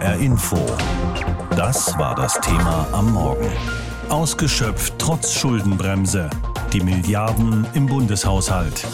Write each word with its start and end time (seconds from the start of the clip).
HR 0.00 0.16
Info. 0.16 0.58
Das 1.56 1.96
war 1.98 2.14
das 2.14 2.38
Thema 2.40 2.86
am 2.92 3.12
Morgen. 3.12 3.48
Ausgeschöpft 4.10 4.94
trotz 4.98 5.32
Schuldenbremse. 5.32 6.28
Die 6.72 6.80
Milliarden 6.80 7.66
im 7.72 7.86
Bundeshaushalt. 7.86 8.86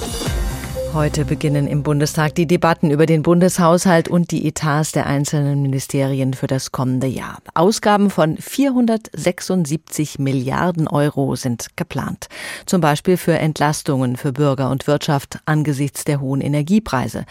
Heute 0.94 1.24
beginnen 1.24 1.66
im 1.68 1.82
Bundestag 1.82 2.34
die 2.34 2.46
Debatten 2.46 2.90
über 2.90 3.06
den 3.06 3.22
Bundeshaushalt 3.22 4.08
und 4.08 4.30
die 4.30 4.46
Etats 4.46 4.92
der 4.92 5.06
einzelnen 5.06 5.62
Ministerien 5.62 6.34
für 6.34 6.46
das 6.46 6.70
kommende 6.70 7.06
Jahr. 7.06 7.38
Ausgaben 7.54 8.10
von 8.10 8.36
476 8.36 10.18
Milliarden 10.18 10.88
Euro 10.88 11.34
sind 11.34 11.68
geplant. 11.76 12.28
Zum 12.66 12.82
Beispiel 12.82 13.16
für 13.16 13.38
Entlastungen 13.38 14.16
für 14.16 14.34
Bürger 14.34 14.68
und 14.68 14.86
Wirtschaft 14.86 15.38
angesichts 15.46 16.04
der 16.04 16.20
hohen 16.20 16.42
Energiepreise. 16.42 17.24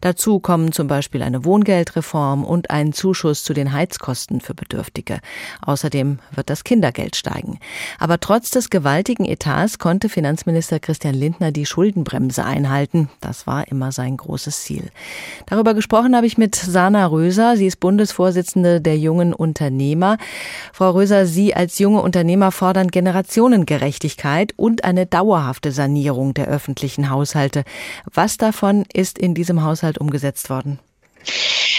Dazu 0.00 0.40
kommen 0.40 0.72
zum 0.72 0.88
Beispiel 0.88 1.22
eine 1.22 1.44
Wohngeldreform 1.44 2.44
und 2.44 2.70
ein 2.70 2.92
Zuschuss 2.92 3.44
zu 3.44 3.54
den 3.54 3.72
Heizkosten 3.72 4.40
für 4.40 4.54
Bedürftige. 4.54 5.20
Außerdem 5.62 6.18
wird 6.34 6.50
das 6.50 6.64
Kindergeld 6.64 7.14
steigen. 7.14 7.60
Aber 8.00 8.18
trotz 8.18 8.50
des 8.50 8.70
gewaltigen 8.70 9.24
Etats 9.24 9.78
konnte 9.78 10.08
Finanzminister 10.08 10.80
Christian 10.80 11.14
Lindner 11.14 11.52
die 11.52 11.64
Schuldenbremse 11.64 12.44
einhalten. 12.44 13.03
Das 13.20 13.46
war 13.46 13.68
immer 13.68 13.92
sein 13.92 14.16
großes 14.16 14.62
Ziel. 14.62 14.90
Darüber 15.46 15.74
gesprochen 15.74 16.16
habe 16.16 16.26
ich 16.26 16.38
mit 16.38 16.54
Sana 16.54 17.06
Röser. 17.06 17.56
Sie 17.56 17.66
ist 17.66 17.80
Bundesvorsitzende 17.80 18.80
der 18.80 18.98
jungen 18.98 19.32
Unternehmer. 19.32 20.18
Frau 20.72 20.90
Röser, 20.90 21.26
Sie 21.26 21.54
als 21.54 21.78
junge 21.78 22.02
Unternehmer 22.02 22.52
fordern 22.52 22.88
Generationengerechtigkeit 22.88 24.52
und 24.56 24.84
eine 24.84 25.06
dauerhafte 25.06 25.72
Sanierung 25.72 26.34
der 26.34 26.48
öffentlichen 26.48 27.10
Haushalte. 27.10 27.64
Was 28.12 28.36
davon 28.36 28.84
ist 28.92 29.18
in 29.18 29.34
diesem 29.34 29.62
Haushalt 29.62 29.98
umgesetzt 29.98 30.50
worden? 30.50 30.78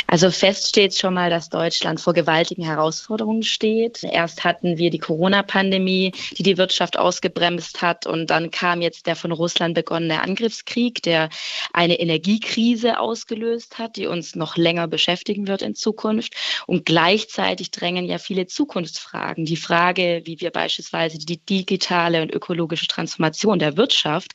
Also 0.07 0.31
fest 0.31 0.67
steht 0.67 0.95
schon 0.95 1.13
mal, 1.13 1.29
dass 1.29 1.49
Deutschland 1.49 1.99
vor 1.99 2.13
gewaltigen 2.13 2.63
Herausforderungen 2.63 3.43
steht. 3.43 4.03
Erst 4.03 4.43
hatten 4.43 4.77
wir 4.77 4.89
die 4.89 4.99
Corona-Pandemie, 4.99 6.13
die 6.37 6.43
die 6.43 6.57
Wirtschaft 6.57 6.97
ausgebremst 6.97 7.81
hat. 7.81 8.05
Und 8.05 8.29
dann 8.29 8.51
kam 8.51 8.81
jetzt 8.81 9.07
der 9.07 9.15
von 9.15 9.31
Russland 9.31 9.75
begonnene 9.75 10.21
Angriffskrieg, 10.21 11.01
der 11.03 11.29
eine 11.73 11.99
Energiekrise 11.99 12.99
ausgelöst 12.99 13.79
hat, 13.79 13.95
die 13.95 14.07
uns 14.07 14.35
noch 14.35 14.57
länger 14.57 14.87
beschäftigen 14.87 15.47
wird 15.47 15.61
in 15.61 15.75
Zukunft. 15.75 16.33
Und 16.67 16.85
gleichzeitig 16.85 17.71
drängen 17.71 18.05
ja 18.05 18.17
viele 18.17 18.47
Zukunftsfragen. 18.47 19.45
Die 19.45 19.57
Frage, 19.57 20.21
wie 20.25 20.39
wir 20.39 20.51
beispielsweise 20.51 21.17
die 21.17 21.37
digitale 21.37 22.21
und 22.21 22.33
ökologische 22.33 22.87
Transformation 22.87 23.59
der 23.59 23.77
Wirtschaft 23.77 24.31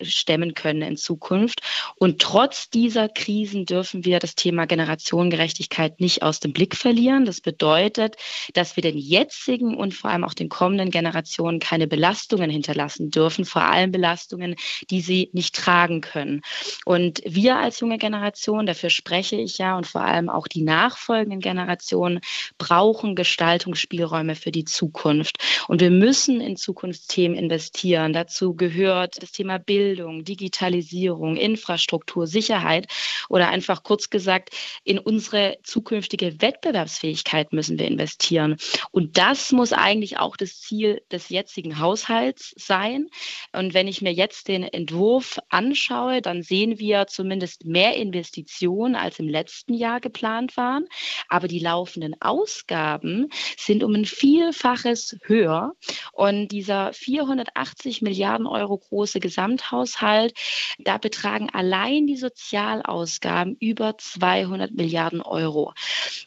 stemmen 0.00 0.54
können 0.54 0.82
in 0.82 0.96
Zukunft. 0.96 1.60
Und 1.96 2.20
trotz 2.20 2.70
dieser 2.70 3.08
Krisen 3.08 3.66
dürfen 3.66 4.04
wir 4.04 4.18
das 4.18 4.34
Thema 4.34 4.66
Generation 4.66 5.03
Generationengerechtigkeit 5.04 6.00
nicht 6.00 6.22
aus 6.22 6.40
dem 6.40 6.52
Blick 6.52 6.74
verlieren. 6.74 7.24
Das 7.24 7.40
bedeutet, 7.40 8.16
dass 8.54 8.76
wir 8.76 8.82
den 8.82 8.96
jetzigen 8.96 9.76
und 9.76 9.92
vor 9.94 10.10
allem 10.10 10.24
auch 10.24 10.34
den 10.34 10.48
kommenden 10.48 10.90
Generationen 10.90 11.60
keine 11.60 11.86
Belastungen 11.86 12.50
hinterlassen 12.50 13.10
dürfen, 13.10 13.44
vor 13.44 13.62
allem 13.62 13.92
Belastungen, 13.92 14.56
die 14.90 15.00
sie 15.00 15.30
nicht 15.32 15.54
tragen 15.54 16.00
können. 16.00 16.40
Und 16.86 17.20
wir 17.26 17.56
als 17.56 17.80
junge 17.80 17.98
Generation, 17.98 18.66
dafür 18.66 18.90
spreche 18.90 19.36
ich 19.36 19.58
ja, 19.58 19.76
und 19.76 19.86
vor 19.86 20.00
allem 20.00 20.28
auch 20.28 20.48
die 20.48 20.62
nachfolgenden 20.62 21.40
Generationen 21.40 22.20
brauchen 22.56 23.14
Gestaltungsspielräume 23.14 24.34
für 24.34 24.52
die 24.52 24.64
Zukunft. 24.64 25.36
Und 25.68 25.80
wir 25.80 25.90
müssen 25.90 26.40
in 26.40 26.56
Zukunftsthemen 26.56 27.36
investieren. 27.36 28.12
Dazu 28.12 28.54
gehört 28.54 29.22
das 29.22 29.32
Thema 29.32 29.58
Bildung, 29.58 30.24
Digitalisierung, 30.24 31.36
Infrastruktur, 31.36 32.26
Sicherheit 32.26 32.86
oder 33.28 33.48
einfach 33.48 33.82
kurz 33.82 34.08
gesagt, 34.08 34.50
in 34.94 35.00
unsere 35.00 35.58
zukünftige 35.64 36.40
Wettbewerbsfähigkeit 36.40 37.52
müssen 37.52 37.80
wir 37.80 37.88
investieren. 37.88 38.56
Und 38.92 39.18
das 39.18 39.50
muss 39.50 39.72
eigentlich 39.72 40.18
auch 40.18 40.36
das 40.36 40.60
Ziel 40.60 41.02
des 41.10 41.30
jetzigen 41.30 41.80
Haushalts 41.80 42.54
sein. 42.56 43.08
Und 43.52 43.74
wenn 43.74 43.88
ich 43.88 44.02
mir 44.02 44.12
jetzt 44.12 44.46
den 44.46 44.62
Entwurf 44.62 45.40
anschaue, 45.48 46.22
dann 46.22 46.44
sehen 46.44 46.78
wir 46.78 47.08
zumindest 47.08 47.64
mehr 47.64 47.96
Investitionen 47.96 48.94
als 48.94 49.18
im 49.18 49.28
letzten 49.28 49.74
Jahr 49.74 49.98
geplant 49.98 50.56
waren. 50.56 50.86
Aber 51.28 51.48
die 51.48 51.58
laufenden 51.58 52.14
Ausgaben 52.20 53.30
sind 53.56 53.82
um 53.82 53.94
ein 53.94 54.04
Vielfaches 54.04 55.16
höher. 55.24 55.72
Und 56.12 56.48
dieser 56.48 56.92
480 56.92 58.00
Milliarden 58.00 58.46
Euro 58.46 58.78
große 58.78 59.18
Gesamthaushalt, 59.18 60.34
da 60.78 60.98
betragen 60.98 61.50
allein 61.52 62.06
die 62.06 62.16
Sozialausgaben 62.16 63.56
über 63.58 63.98
200 63.98 64.70
Milliarden 64.70 64.83
Milliarden 64.84 65.22
Euro. 65.22 65.72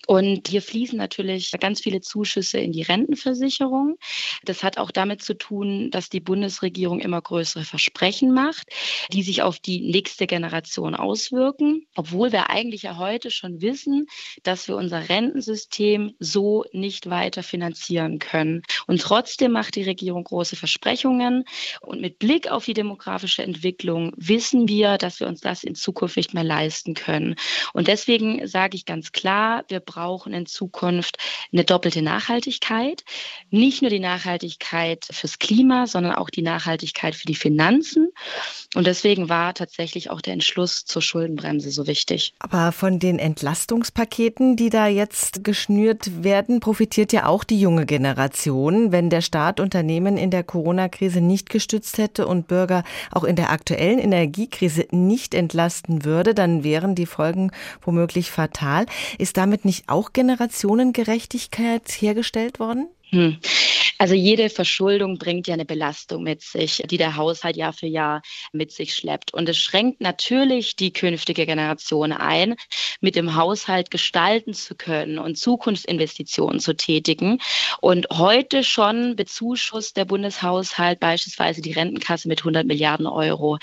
Und 0.08 0.48
hier 0.48 0.62
fließen 0.62 0.98
natürlich 0.98 1.52
ganz 1.60 1.82
viele 1.82 2.02
Zuschüsse 2.02 2.60
in 2.60 2.72
die 2.72 2.82
Rentenversicherung. 2.82 3.98
Das 4.46 4.64
hat 4.64 4.78
auch 4.78 4.90
damit 4.90 5.22
zu 5.22 5.38
tun, 5.38 5.92
dass 5.92 6.10
die 6.10 6.20
Bundesregierung 6.20 7.00
immer 7.00 7.22
größere 7.22 7.66
Versprechen 7.66 8.34
macht, 8.34 8.68
die 9.12 9.22
sich 9.22 9.44
auf 9.44 9.60
die 9.60 9.82
nächste 9.82 10.26
Generation 10.26 10.96
auswirken, 10.96 11.86
obwohl 11.96 12.32
wir 12.32 12.50
eigentlich 12.50 12.84
ja 12.84 12.98
heute 12.98 13.30
schon 13.30 13.62
wissen, 13.62 14.08
dass 14.44 14.68
wir 14.68 14.76
unser 14.76 15.08
Rentensystem 15.10 16.14
so 16.20 16.66
nicht 16.72 17.10
weiter 17.10 17.44
finanzieren 17.44 18.18
können. 18.18 18.64
Und 18.88 19.02
trotzdem 19.02 19.52
macht 19.52 19.76
die 19.76 19.84
Regierung 19.84 20.24
große 20.24 20.56
Versprechungen. 20.56 21.44
Und 21.82 22.02
mit 22.02 22.18
Blick 22.18 22.50
auf 22.50 22.66
die 22.66 22.74
demografische 22.74 23.44
Entwicklung 23.44 24.14
wissen 24.16 24.68
wir, 24.68 24.98
dass 24.98 25.20
wir 25.20 25.28
uns 25.28 25.42
das 25.42 25.64
in 25.64 25.76
Zukunft 25.76 26.18
nicht 26.18 26.34
mehr 26.34 26.44
leisten 26.44 26.94
können. 26.94 27.36
Und 27.74 27.88
deswegen 27.88 28.47
sage 28.48 28.76
ich 28.76 28.86
ganz 28.86 29.12
klar, 29.12 29.64
wir 29.68 29.80
brauchen 29.80 30.34
in 30.34 30.46
Zukunft 30.46 31.18
eine 31.52 31.64
doppelte 31.64 32.02
Nachhaltigkeit. 32.02 33.04
Nicht 33.50 33.82
nur 33.82 33.90
die 33.90 34.00
Nachhaltigkeit 34.00 35.06
fürs 35.12 35.40
Klima, 35.40 35.88
sondern 35.88 36.14
auch 36.16 36.30
die 36.30 36.42
Nachhaltigkeit 36.42 37.16
für 37.16 37.26
die 37.26 37.36
Finanzen. 37.36 38.10
Und 38.76 38.88
deswegen 38.88 39.30
war 39.30 39.54
tatsächlich 39.54 40.10
auch 40.10 40.22
der 40.22 40.34
Entschluss 40.34 40.86
zur 40.86 41.02
Schuldenbremse 41.02 41.72
so 41.72 41.88
wichtig. 41.88 42.34
Aber 42.40 42.72
von 42.72 43.00
den 43.00 43.20
Entlastungspaketen, 43.20 44.56
die 44.56 44.70
da 44.70 44.88
jetzt 44.88 45.44
geschnürt 45.44 46.24
werden, 46.24 46.60
profitiert 46.60 47.14
ja 47.14 47.26
auch 47.26 47.44
die 47.44 47.60
junge 47.60 47.86
Generation. 47.86 48.92
Wenn 48.92 49.10
der 49.10 49.22
Staat 49.22 49.60
Unternehmen 49.60 50.18
in 50.18 50.32
der 50.32 50.44
Corona-Krise 50.44 51.22
nicht 51.22 51.50
gestützt 51.50 51.98
hätte 51.98 52.28
und 52.28 52.48
Bürger 52.48 52.84
auch 53.12 53.24
in 53.24 53.36
der 53.36 53.52
aktuellen 53.52 54.00
Energiekrise 54.00 54.86
nicht 54.92 55.34
entlasten 55.34 56.06
würde, 56.06 56.34
dann 56.34 56.64
wären 56.64 56.96
die 56.96 57.06
Folgen 57.06 57.52
womöglich 57.82 58.32
fatal. 58.38 58.86
Ist 59.18 59.36
damit 59.38 59.66
nicht 59.66 59.90
auch 59.90 60.14
Generationengerechtigkeit 60.14 61.90
hergestellt 61.90 62.60
worden? 62.60 62.88
Hm. 63.12 63.38
Also 64.00 64.14
jede 64.14 64.50
Verschuldung 64.50 65.18
bringt 65.18 65.48
ja 65.48 65.56
eine 65.56 65.66
Belastung 65.66 66.22
mit 66.22 66.44
sich, 66.44 66.84
die 66.86 66.98
der 66.98 67.16
Haushalt 67.16 67.56
Jahr 67.56 67.74
für 67.74 67.88
Jahr 67.88 68.22
mit 68.52 68.72
sich 68.72 68.94
schleppt. 68.94 69.34
Und 69.34 69.50
es 69.50 69.58
schränkt 69.58 70.02
natürlich 70.02 70.76
die 70.76 70.94
künftige 70.94 71.48
Generation 71.48 72.12
ein, 72.12 72.56
mit 73.02 73.16
dem 73.16 73.36
Haushalt 73.36 73.90
gestalten 73.90 74.54
zu 74.54 74.76
können 74.76 75.18
und 75.18 75.38
Zukunftsinvestitionen 75.38 76.60
zu 76.60 76.76
tätigen. 76.76 77.40
Und 77.82 78.08
heute 78.14 78.64
schon 78.64 79.16
bezuschusst 79.16 79.98
der 79.98 80.06
Bundeshaushalt 80.06 81.00
beispielsweise 81.00 81.62
die 81.62 81.74
Rentenkasse 81.74 82.28
mit 82.28 82.42
100 82.42 82.68
Milliarden 82.68 83.08
Euro. 83.08 83.58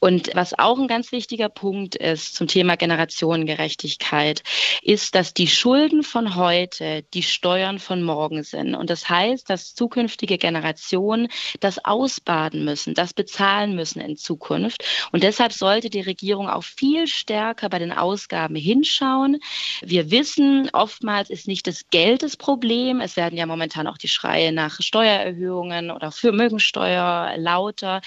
Und 0.00 0.30
was 0.34 0.58
auch 0.58 0.78
ein 0.78 0.88
ganz 0.88 1.12
wichtiger 1.12 1.48
Punkt 1.48 1.94
ist 1.94 2.34
zum 2.34 2.46
Thema 2.46 2.76
Generationengerechtigkeit, 2.76 4.42
ist, 4.82 5.14
dass 5.14 5.34
die 5.34 5.48
Schulden 5.48 6.02
von 6.02 6.36
heute 6.36 7.04
die 7.14 7.22
Steuern 7.22 7.78
von 7.78 8.02
morgen 8.02 8.42
sind. 8.42 8.74
Und 8.78 8.90
das 8.90 9.08
heißt, 9.08 9.50
dass 9.50 9.74
zukünftige 9.74 10.38
Generationen 10.38 11.28
das 11.60 11.84
ausbaden 11.84 12.64
müssen, 12.64 12.94
das 12.94 13.12
bezahlen 13.12 13.74
müssen 13.74 14.00
in 14.00 14.16
Zukunft. 14.16 14.84
Und 15.12 15.22
deshalb 15.22 15.52
sollte 15.52 15.90
die 15.90 16.00
Regierung 16.00 16.48
auch 16.48 16.64
viel 16.64 17.06
stärker 17.06 17.68
bei 17.68 17.78
den 17.78 17.92
Ausgaben 17.92 18.54
hinschauen. 18.54 19.38
Wir 19.82 20.10
wissen, 20.10 20.70
oftmals 20.72 21.30
ist 21.30 21.48
nicht 21.48 21.66
das 21.66 21.90
Geld 21.90 22.22
das 22.22 22.36
Problem. 22.36 23.00
Es 23.00 23.16
werden 23.16 23.36
ja 23.36 23.46
momentan 23.46 23.86
auch 23.86 23.98
die 23.98 24.08
Schreie 24.08 24.52
nach 24.52 24.80
Steuererhöhungen 24.80 25.90
oder 25.90 26.12
Vermögensteuer 26.12 27.34
lauter. 27.36 28.00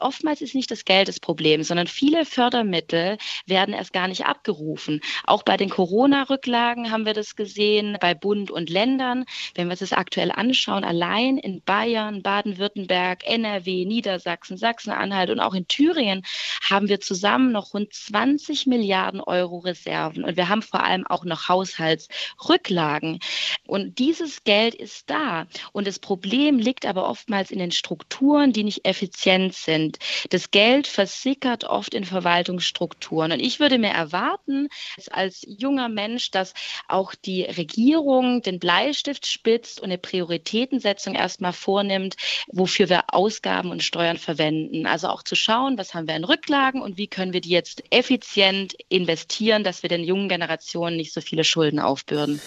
Oftmals 0.00 0.40
ist 0.40 0.54
nicht 0.54 0.70
das 0.70 0.84
Geld 0.84 1.08
das 1.08 1.20
Problem, 1.20 1.62
sondern 1.62 1.86
viele 1.86 2.24
Fördermittel 2.24 3.18
werden 3.46 3.74
erst 3.74 3.92
gar 3.92 4.08
nicht 4.08 4.26
abgerufen. 4.26 5.00
Auch 5.24 5.42
bei 5.42 5.56
den 5.56 5.70
Corona-Rücklagen 5.70 6.90
haben 6.90 7.06
wir 7.06 7.14
das 7.14 7.36
gesehen, 7.36 7.96
bei 8.00 8.14
Bund 8.14 8.50
und 8.50 8.68
Ländern. 8.68 9.24
Wenn 9.54 9.68
wir 9.68 9.76
das 9.76 9.92
aktuell 9.92 10.17
aktuell 10.18 10.32
anschauen, 10.32 10.82
allein 10.82 11.38
in 11.38 11.62
Bayern, 11.62 12.22
Baden-Württemberg, 12.22 13.24
NRW, 13.24 13.84
Niedersachsen, 13.84 14.56
Sachsen-Anhalt 14.56 15.30
und 15.30 15.38
auch 15.38 15.54
in 15.54 15.68
Thüringen 15.68 16.24
haben 16.68 16.88
wir 16.88 17.00
zusammen 17.00 17.52
noch 17.52 17.72
rund 17.72 17.92
20 17.92 18.66
Milliarden 18.66 19.20
Euro 19.20 19.58
Reserven. 19.58 20.24
Und 20.24 20.36
wir 20.36 20.48
haben 20.48 20.62
vor 20.62 20.82
allem 20.82 21.06
auch 21.06 21.24
noch 21.24 21.48
Haushaltsrücklagen. 21.48 23.20
Und 23.64 24.00
dieses 24.00 24.42
Geld 24.42 24.74
ist 24.74 25.08
da. 25.08 25.46
Und 25.72 25.86
das 25.86 26.00
Problem 26.00 26.58
liegt 26.58 26.84
aber 26.84 27.08
oftmals 27.08 27.52
in 27.52 27.60
den 27.60 27.70
Strukturen, 27.70 28.52
die 28.52 28.64
nicht 28.64 28.86
effizient 28.86 29.54
sind. 29.54 29.98
Das 30.30 30.50
Geld 30.50 30.88
versickert 30.88 31.62
oft 31.62 31.94
in 31.94 32.02
Verwaltungsstrukturen. 32.02 33.30
Und 33.30 33.40
ich 33.40 33.60
würde 33.60 33.78
mir 33.78 33.90
erwarten, 33.90 34.68
als 35.12 35.44
junger 35.46 35.88
Mensch, 35.88 36.32
dass 36.32 36.54
auch 36.88 37.14
die 37.14 37.44
Regierung 37.44 38.42
den 38.42 38.58
Bleistift 38.58 39.24
spitzt 39.26 39.78
und 39.80 39.84
eine 39.84 39.98
Prioritätensetzung 40.08 41.14
erstmal 41.14 41.52
vornimmt, 41.52 42.16
wofür 42.48 42.88
wir 42.88 43.04
Ausgaben 43.12 43.70
und 43.70 43.82
Steuern 43.82 44.16
verwenden. 44.16 44.86
Also 44.86 45.08
auch 45.08 45.22
zu 45.22 45.34
schauen, 45.34 45.76
was 45.76 45.92
haben 45.92 46.08
wir 46.08 46.16
in 46.16 46.24
Rücklagen 46.24 46.80
und 46.80 46.96
wie 46.96 47.08
können 47.08 47.32
wir 47.32 47.42
die 47.42 47.50
jetzt 47.50 47.82
effizient 47.90 48.74
investieren, 48.88 49.64
dass 49.64 49.82
wir 49.82 49.90
den 49.90 50.04
jungen 50.04 50.28
Generationen 50.28 50.96
nicht 50.96 51.12
so 51.12 51.20
viele 51.20 51.44
Schulden 51.44 51.78
aufbürden. 51.78 52.40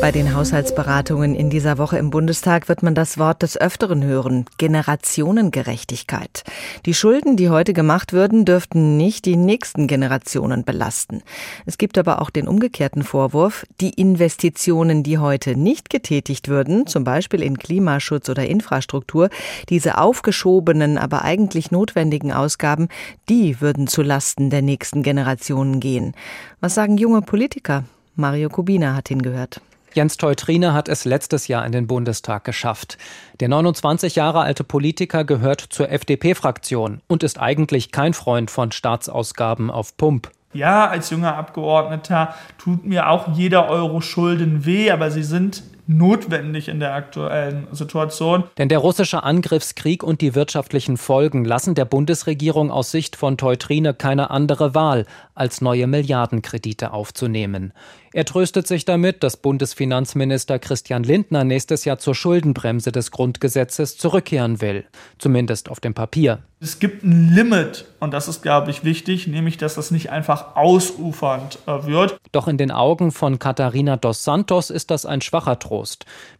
Bei 0.00 0.12
den 0.12 0.34
Haushaltsberatungen 0.34 1.34
in 1.34 1.50
dieser 1.50 1.76
Woche 1.76 1.98
im 1.98 2.08
Bundestag 2.08 2.70
wird 2.70 2.82
man 2.82 2.94
das 2.94 3.18
Wort 3.18 3.42
des 3.42 3.60
Öfteren 3.60 4.02
hören. 4.02 4.46
Generationengerechtigkeit. 4.56 6.42
Die 6.86 6.94
Schulden, 6.94 7.36
die 7.36 7.50
heute 7.50 7.74
gemacht 7.74 8.14
würden, 8.14 8.46
dürften 8.46 8.96
nicht 8.96 9.26
die 9.26 9.36
nächsten 9.36 9.88
Generationen 9.88 10.64
belasten. 10.64 11.22
Es 11.66 11.76
gibt 11.76 11.98
aber 11.98 12.22
auch 12.22 12.30
den 12.30 12.48
umgekehrten 12.48 13.02
Vorwurf, 13.02 13.66
die 13.82 13.90
Investitionen, 13.90 15.02
die 15.02 15.18
heute 15.18 15.54
nicht 15.54 15.90
getätigt 15.90 16.48
würden, 16.48 16.86
zum 16.86 17.04
Beispiel 17.04 17.42
in 17.42 17.58
Klimaschutz 17.58 18.30
oder 18.30 18.46
Infrastruktur, 18.46 19.28
diese 19.68 19.98
aufgeschobenen, 19.98 20.96
aber 20.96 21.24
eigentlich 21.24 21.70
notwendigen 21.70 22.32
Ausgaben, 22.32 22.88
die 23.28 23.60
würden 23.60 23.86
zu 23.86 24.00
Lasten 24.00 24.48
der 24.48 24.62
nächsten 24.62 25.02
Generationen 25.02 25.78
gehen. 25.78 26.14
Was 26.60 26.74
sagen 26.74 26.96
junge 26.96 27.20
Politiker? 27.20 27.84
Mario 28.16 28.48
Kubina 28.48 28.94
hat 28.94 29.08
hingehört. 29.08 29.60
Jens 29.92 30.16
Teutrine 30.16 30.72
hat 30.72 30.88
es 30.88 31.04
letztes 31.04 31.48
Jahr 31.48 31.66
in 31.66 31.72
den 31.72 31.88
Bundestag 31.88 32.44
geschafft. 32.44 32.96
Der 33.40 33.48
29 33.48 34.14
Jahre 34.14 34.40
alte 34.40 34.62
Politiker 34.62 35.24
gehört 35.24 35.60
zur 35.60 35.90
FDP-Fraktion 35.90 37.00
und 37.08 37.24
ist 37.24 37.40
eigentlich 37.40 37.90
kein 37.90 38.14
Freund 38.14 38.52
von 38.52 38.70
Staatsausgaben 38.70 39.70
auf 39.70 39.96
Pump. 39.96 40.30
Ja, 40.52 40.88
als 40.88 41.10
junger 41.10 41.36
Abgeordneter 41.36 42.34
tut 42.58 42.84
mir 42.84 43.08
auch 43.08 43.36
jeder 43.36 43.68
Euro 43.68 44.00
Schulden 44.00 44.64
weh, 44.64 44.90
aber 44.90 45.10
sie 45.10 45.24
sind 45.24 45.62
notwendig 45.86 46.68
in 46.68 46.80
der 46.80 46.94
aktuellen 46.94 47.66
Situation. 47.72 48.44
Denn 48.58 48.68
der 48.68 48.78
russische 48.78 49.22
Angriffskrieg 49.22 50.02
und 50.02 50.20
die 50.20 50.34
wirtschaftlichen 50.34 50.96
Folgen 50.96 51.44
lassen 51.44 51.74
der 51.74 51.84
Bundesregierung 51.84 52.70
aus 52.70 52.90
Sicht 52.90 53.16
von 53.16 53.36
Teutrine 53.36 53.94
keine 53.94 54.30
andere 54.30 54.74
Wahl, 54.74 55.06
als 55.34 55.60
neue 55.60 55.86
Milliardenkredite 55.86 56.92
aufzunehmen. 56.92 57.72
Er 58.12 58.24
tröstet 58.24 58.66
sich 58.66 58.84
damit, 58.84 59.22
dass 59.22 59.36
Bundesfinanzminister 59.36 60.58
Christian 60.58 61.04
Lindner 61.04 61.44
nächstes 61.44 61.84
Jahr 61.84 61.98
zur 61.98 62.16
Schuldenbremse 62.16 62.90
des 62.90 63.12
Grundgesetzes 63.12 63.96
zurückkehren 63.96 64.60
will, 64.60 64.84
zumindest 65.18 65.68
auf 65.70 65.78
dem 65.78 65.94
Papier. 65.94 66.40
Es 66.58 66.80
gibt 66.80 67.04
ein 67.04 67.32
Limit 67.32 67.86
und 68.00 68.12
das 68.12 68.26
ist, 68.26 68.42
glaube 68.42 68.70
ich, 68.70 68.84
wichtig, 68.84 69.28
nämlich 69.28 69.56
dass 69.58 69.76
das 69.76 69.92
nicht 69.92 70.10
einfach 70.10 70.56
ausufernd 70.56 71.58
äh, 71.66 71.86
wird. 71.86 72.18
Doch 72.32 72.48
in 72.48 72.58
den 72.58 72.70
Augen 72.72 73.12
von 73.12 73.38
Katharina 73.38 73.96
dos 73.96 74.24
Santos 74.24 74.70
ist 74.70 74.90
das 74.90 75.06
ein 75.06 75.20
schwacher 75.20 75.58
Trost. 75.58 75.79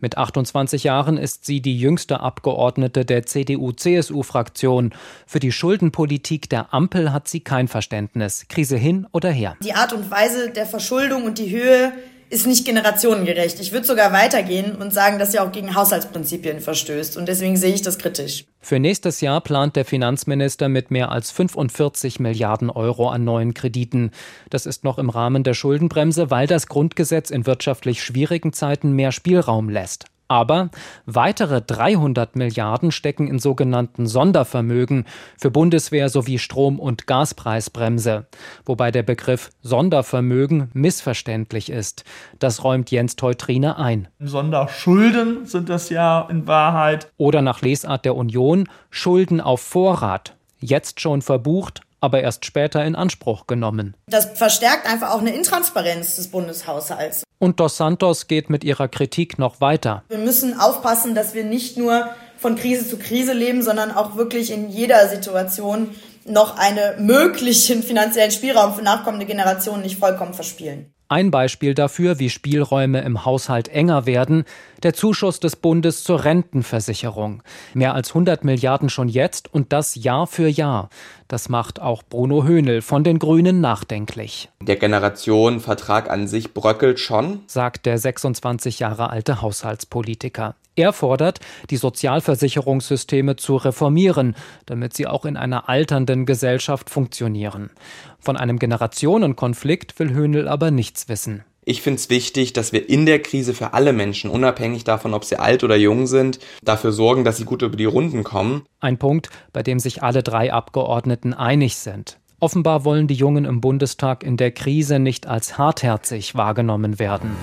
Mit 0.01 0.19
28 0.19 0.85
Jahren 0.85 1.17
ist 1.17 1.45
sie 1.45 1.61
die 1.61 1.79
jüngste 1.79 2.21
Abgeordnete 2.21 3.05
der 3.05 3.27
CDU-CSU-Fraktion. 3.27 4.93
Für 5.27 5.41
die 5.41 5.53
Schuldenpolitik 5.53 6.49
der 6.49 6.73
Ampel 6.75 7.13
hat 7.13 7.29
sie 7.29 7.41
kein 7.41 7.69
Verständnis. 7.69 8.47
Krise 8.49 8.77
hin 8.77 9.07
oder 9.13 9.31
her. 9.31 9.57
Die 9.63 9.75
Art 9.75 9.93
und 9.93 10.11
Weise 10.11 10.51
der 10.51 10.67
Verschuldung 10.67 11.25
und 11.25 11.39
die 11.39 11.51
Höhe 11.51 11.93
ist 12.31 12.47
nicht 12.47 12.65
generationengerecht. 12.65 13.59
Ich 13.61 13.73
würde 13.73 13.87
sogar 13.87 14.12
weitergehen 14.12 14.77
und 14.77 14.94
sagen, 14.94 15.19
dass 15.19 15.32
sie 15.32 15.41
auch 15.41 15.50
gegen 15.50 15.75
Haushaltsprinzipien 15.75 16.61
verstößt. 16.61 17.17
Und 17.17 17.27
deswegen 17.27 17.56
sehe 17.56 17.75
ich 17.75 17.82
das 17.82 17.99
kritisch. 17.99 18.44
Für 18.61 18.79
nächstes 18.79 19.21
Jahr 19.21 19.41
plant 19.41 19.75
der 19.75 19.85
Finanzminister 19.85 20.69
mit 20.69 20.93
mehr 20.93 21.11
als 21.11 21.32
45 21.32 22.21
Milliarden 22.21 22.71
Euro 22.71 23.09
an 23.09 23.25
neuen 23.25 23.53
Krediten. 23.53 24.12
Das 24.49 24.65
ist 24.65 24.85
noch 24.85 24.99
im 24.99 25.11
Rahmen 25.11 25.43
der 25.43 25.55
Schuldenbremse, 25.55 26.31
weil 26.31 26.47
das 26.47 26.69
Grundgesetz 26.69 27.31
in 27.31 27.47
wirtschaftlich 27.47 28.03
schwierigen 28.03 28.53
Zeiten 28.53 28.93
mehr 28.93 29.11
Spielraum 29.11 29.69
lässt. 29.69 30.05
Aber 30.31 30.71
weitere 31.06 31.61
300 31.61 32.37
Milliarden 32.37 32.93
stecken 32.93 33.27
in 33.27 33.41
sogenannten 33.41 34.06
Sondervermögen 34.06 35.06
für 35.37 35.50
Bundeswehr 35.50 36.09
sowie 36.09 36.38
Strom- 36.38 36.79
und 36.79 37.09
Gaspreisbremse. 37.09 38.29
Wobei 38.65 38.93
der 38.93 39.03
Begriff 39.03 39.50
Sondervermögen 39.61 40.71
missverständlich 40.73 41.69
ist. 41.69 42.05
Das 42.38 42.62
räumt 42.62 42.93
Jens 42.93 43.17
Teutrine 43.17 43.77
ein. 43.77 44.06
Sonderschulden 44.21 45.47
sind 45.47 45.69
das 45.69 45.91
ja 45.91 46.29
in 46.31 46.47
Wahrheit. 46.47 47.11
Oder 47.17 47.43
nach 47.43 47.61
Lesart 47.61 48.05
der 48.05 48.15
Union 48.15 48.69
Schulden 48.88 49.41
auf 49.41 49.61
Vorrat. 49.61 50.37
Jetzt 50.61 51.00
schon 51.00 51.23
verbucht, 51.23 51.81
aber 52.00 52.20
erst 52.20 52.44
später 52.44 52.85
in 52.85 52.94
Anspruch 52.94 53.47
genommen. 53.47 53.94
Das 54.06 54.26
verstärkt 54.35 54.87
einfach 54.87 55.11
auch 55.11 55.20
eine 55.20 55.35
Intransparenz 55.35 56.17
des 56.17 56.29
Bundeshaushalts. 56.29 57.25
Und 57.38 57.61
Dos 57.61 57.76
Santos 57.76 58.26
geht 58.26 58.50
mit 58.50 58.64
ihrer 58.64 58.88
Kritik 58.88 59.38
noch 59.38 59.61
weiter. 59.61 60.05
Wir 60.08 60.19
müssen 60.19 60.58
aufpassen, 60.58 61.14
dass 61.14 61.35
wir 61.35 61.44
nicht 61.44 61.76
nur 61.79 62.08
von 62.37 62.56
Krise 62.56 62.88
zu 62.88 62.99
Krise 62.99 63.32
leben, 63.32 63.62
sondern 63.62 63.91
auch 63.91 64.17
wirklich 64.17 64.50
in 64.50 64.70
jeder 64.70 65.08
Situation 65.08 65.94
noch 66.25 66.56
einen 66.56 67.06
möglichen 67.06 67.82
finanziellen 67.82 68.31
Spielraum 68.31 68.75
für 68.75 68.82
nachkommende 68.82 69.26
Generationen 69.26 69.82
nicht 69.82 69.99
vollkommen 69.99 70.35
verspielen. 70.35 70.93
Ein 71.12 71.33
Beispiel 71.33 71.75
dafür, 71.75 72.21
wie 72.21 72.31
Spielräume 72.31 73.01
im 73.01 73.25
Haushalt 73.25 73.67
enger 73.67 74.07
werden, 74.07 74.45
der 74.85 74.95
Zuschuss 74.95 75.41
des 75.41 75.57
Bundes 75.57 76.05
zur 76.05 76.25
Rentenversicherung. 76.25 77.43
Mehr 77.75 77.95
als 77.95 78.11
100 78.11 78.45
Milliarden 78.45 78.89
schon 78.89 79.09
jetzt 79.09 79.53
und 79.53 79.73
das 79.73 79.97
Jahr 79.97 80.29
für 80.29 80.47
Jahr. 80.47 80.89
Das 81.27 81.49
macht 81.49 81.83
auch 81.83 82.05
Bruno 82.05 82.45
Höhnel 82.45 82.81
von 82.81 83.03
den 83.03 83.19
Grünen 83.19 83.61
nachdenklich. 83.61 84.51
Der 84.61 84.77
Generationenvertrag 84.77 86.09
an 86.09 86.29
sich 86.29 86.55
bröckelt 86.55 87.01
schon, 87.01 87.41
sagt 87.49 87.87
der 87.87 87.99
26 87.99 88.79
Jahre 88.79 89.11
alte 89.11 89.43
Haushaltspolitiker. 89.43 90.55
Er 90.77 90.93
fordert, 90.93 91.41
die 91.69 91.77
Sozialversicherungssysteme 91.77 93.37
zu 93.37 93.56
reformieren, 93.56 94.37
damit 94.67 94.95
sie 94.95 95.06
auch 95.06 95.25
in 95.25 95.37
einer 95.37 95.69
alternden 95.69 96.25
Gesellschaft 96.25 96.89
funktionieren. 96.89 97.71
Von 98.20 98.37
einem 98.37 98.58
Generationenkonflikt 98.58 99.99
will 99.99 100.11
Höhnel 100.11 100.46
aber 100.46 100.70
nichts 100.70 101.08
wissen. 101.08 101.44
Ich 101.64 101.82
finde 101.82 101.99
es 101.99 102.11
wichtig, 102.11 102.52
dass 102.52 102.72
wir 102.72 102.88
in 102.88 103.06
der 103.06 103.20
Krise 103.20 103.55
für 103.55 103.75
alle 103.75 103.93
Menschen, 103.93 104.31
unabhängig 104.31 104.84
davon, 104.84 105.14
ob 105.14 105.25
sie 105.25 105.38
alt 105.38 105.62
oder 105.62 105.76
jung 105.76 106.06
sind, 106.06 106.38
dafür 106.62 106.90
sorgen, 106.90 107.22
dass 107.22 107.37
sie 107.37 107.44
gut 107.44 107.62
über 107.62 107.76
die 107.76 107.84
Runden 107.84 108.25
kommen. 108.25 108.64
Ein 108.81 108.99
Punkt, 108.99 109.31
bei 109.52 109.62
dem 109.62 109.78
sich 109.78 110.02
alle 110.02 110.22
drei 110.22 110.52
Abgeordneten 110.52 111.34
einig 111.34 111.76
sind. 111.76 112.19
Offenbar 112.40 112.84
wollen 112.87 113.06
die 113.06 113.14
Jungen 113.14 113.44
im 113.44 113.61
Bundestag 113.61 114.22
in 114.25 114.38
der 114.38 114.50
Krise 114.50 114.99
nicht 114.99 115.26
als 115.26 115.58
hartherzig 115.58 116.34
wahrgenommen 116.34 116.99
werden. 116.99 117.37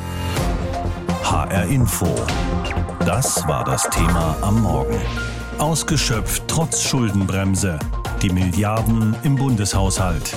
HR 1.23 1.65
Info. 1.65 2.07
Das 3.05 3.47
war 3.47 3.63
das 3.63 3.87
Thema 3.89 4.35
am 4.41 4.63
Morgen. 4.63 4.99
Ausgeschöpft 5.59 6.43
trotz 6.47 6.81
Schuldenbremse. 6.81 7.77
Die 8.21 8.29
Milliarden 8.31 9.15
im 9.23 9.35
Bundeshaushalt. 9.35 10.35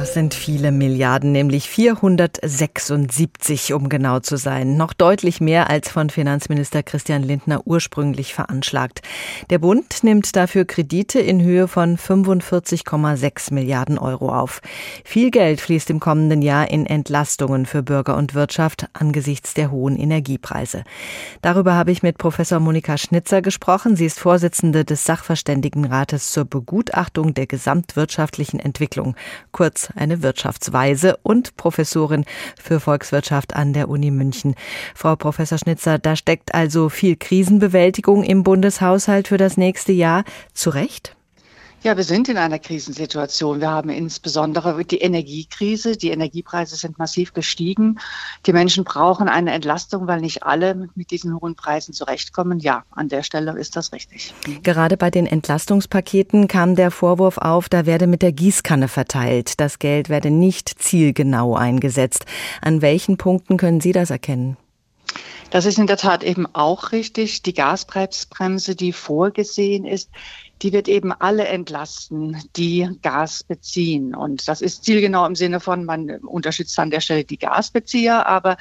Das 0.00 0.14
sind 0.14 0.32
viele 0.32 0.72
Milliarden, 0.72 1.30
nämlich 1.30 1.68
476, 1.68 3.74
um 3.74 3.90
genau 3.90 4.20
zu 4.20 4.38
sein. 4.38 4.78
Noch 4.78 4.94
deutlich 4.94 5.42
mehr 5.42 5.68
als 5.68 5.90
von 5.90 6.08
Finanzminister 6.08 6.82
Christian 6.82 7.22
Lindner 7.22 7.66
ursprünglich 7.66 8.32
veranschlagt. 8.32 9.02
Der 9.50 9.58
Bund 9.58 10.02
nimmt 10.02 10.34
dafür 10.34 10.64
Kredite 10.64 11.20
in 11.20 11.42
Höhe 11.42 11.68
von 11.68 11.98
45,6 11.98 13.52
Milliarden 13.52 13.98
Euro 13.98 14.34
auf. 14.34 14.62
Viel 15.04 15.30
Geld 15.30 15.60
fließt 15.60 15.90
im 15.90 16.00
kommenden 16.00 16.40
Jahr 16.40 16.70
in 16.70 16.86
Entlastungen 16.86 17.66
für 17.66 17.82
Bürger 17.82 18.16
und 18.16 18.32
Wirtschaft 18.32 18.86
angesichts 18.94 19.52
der 19.52 19.70
hohen 19.70 19.98
Energiepreise. 19.98 20.84
Darüber 21.42 21.74
habe 21.74 21.92
ich 21.92 22.02
mit 22.02 22.16
Professor 22.16 22.58
Monika 22.58 22.96
Schnitzer 22.96 23.42
gesprochen. 23.42 23.96
Sie 23.96 24.06
ist 24.06 24.18
Vorsitzende 24.18 24.86
des 24.86 25.04
Sachverständigenrates 25.04 26.32
zur 26.32 26.46
Begutachtung 26.46 27.34
der 27.34 27.46
gesamtwirtschaftlichen 27.46 28.60
Entwicklung, 28.60 29.14
kurz 29.52 29.89
eine 29.94 30.22
Wirtschaftsweise 30.22 31.18
und 31.22 31.56
Professorin 31.56 32.24
für 32.60 32.80
Volkswirtschaft 32.80 33.54
an 33.54 33.72
der 33.72 33.88
Uni 33.88 34.10
München. 34.10 34.54
Frau 34.94 35.16
Professor 35.16 35.58
Schnitzer, 35.58 35.98
da 35.98 36.16
steckt 36.16 36.54
also 36.54 36.88
viel 36.88 37.16
Krisenbewältigung 37.16 38.24
im 38.24 38.42
Bundeshaushalt 38.42 39.28
für 39.28 39.36
das 39.36 39.56
nächste 39.56 39.92
Jahr. 39.92 40.24
Zu 40.54 40.70
Recht? 40.70 41.16
Ja, 41.82 41.96
wir 41.96 42.04
sind 42.04 42.28
in 42.28 42.36
einer 42.36 42.58
Krisensituation. 42.58 43.62
Wir 43.62 43.70
haben 43.70 43.88
insbesondere 43.88 44.84
die 44.84 44.98
Energiekrise. 44.98 45.96
Die 45.96 46.10
Energiepreise 46.10 46.76
sind 46.76 46.98
massiv 46.98 47.32
gestiegen. 47.32 47.98
Die 48.44 48.52
Menschen 48.52 48.84
brauchen 48.84 49.30
eine 49.30 49.52
Entlastung, 49.52 50.06
weil 50.06 50.20
nicht 50.20 50.42
alle 50.42 50.90
mit 50.94 51.10
diesen 51.10 51.40
hohen 51.40 51.54
Preisen 51.54 51.94
zurechtkommen. 51.94 52.58
Ja, 52.58 52.84
an 52.90 53.08
der 53.08 53.22
Stelle 53.22 53.58
ist 53.58 53.76
das 53.76 53.94
richtig. 53.94 54.34
Gerade 54.62 54.98
bei 54.98 55.10
den 55.10 55.24
Entlastungspaketen 55.24 56.48
kam 56.48 56.74
der 56.74 56.90
Vorwurf 56.90 57.38
auf, 57.38 57.70
da 57.70 57.86
werde 57.86 58.06
mit 58.06 58.20
der 58.20 58.32
Gießkanne 58.32 58.88
verteilt. 58.88 59.58
Das 59.58 59.78
Geld 59.78 60.10
werde 60.10 60.30
nicht 60.30 60.82
zielgenau 60.82 61.56
eingesetzt. 61.56 62.26
An 62.60 62.82
welchen 62.82 63.16
Punkten 63.16 63.56
können 63.56 63.80
Sie 63.80 63.92
das 63.92 64.10
erkennen? 64.10 64.58
Das 65.50 65.64
ist 65.64 65.78
in 65.78 65.86
der 65.86 65.96
Tat 65.96 66.22
eben 66.22 66.46
auch 66.52 66.92
richtig. 66.92 67.42
Die 67.42 67.54
Gaspreisbremse, 67.54 68.76
die 68.76 68.92
vorgesehen 68.92 69.84
ist, 69.84 70.10
die 70.62 70.72
wird 70.72 70.88
eben 70.88 71.12
alle 71.12 71.46
entlasten, 71.46 72.36
die 72.56 72.88
Gas 73.02 73.42
beziehen. 73.42 74.14
Und 74.14 74.48
das 74.48 74.60
ist 74.60 74.84
zielgenau 74.84 75.26
im 75.26 75.34
Sinne 75.34 75.60
von, 75.60 75.84
man 75.84 76.10
unterstützt 76.20 76.78
an 76.78 76.90
der 76.90 77.00
Stelle 77.00 77.24
die 77.24 77.38
Gasbezieher, 77.38 78.26
aber 78.26 78.56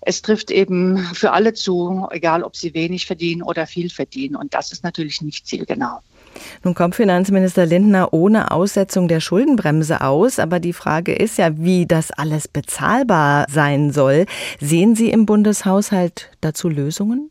es 0.00 0.22
trifft 0.22 0.50
eben 0.50 0.98
für 1.14 1.32
alle 1.32 1.52
zu, 1.52 2.06
egal 2.10 2.42
ob 2.42 2.56
sie 2.56 2.74
wenig 2.74 3.06
verdienen 3.06 3.42
oder 3.42 3.66
viel 3.66 3.90
verdienen. 3.90 4.36
Und 4.36 4.54
das 4.54 4.72
ist 4.72 4.84
natürlich 4.84 5.20
nicht 5.20 5.46
zielgenau. 5.46 6.00
Nun 6.62 6.74
kommt 6.74 6.94
Finanzminister 6.94 7.66
Lindner 7.66 8.14
ohne 8.14 8.50
Aussetzung 8.50 9.06
der 9.06 9.20
Schuldenbremse 9.20 10.00
aus, 10.00 10.38
aber 10.38 10.60
die 10.60 10.72
Frage 10.72 11.12
ist 11.12 11.38
ja, 11.38 11.58
wie 11.58 11.86
das 11.86 12.10
alles 12.10 12.48
bezahlbar 12.48 13.46
sein 13.50 13.90
soll. 13.90 14.26
Sehen 14.60 14.94
Sie 14.94 15.10
im 15.10 15.26
Bundeshaushalt 15.26 16.30
dazu 16.40 16.68
Lösungen? 16.68 17.30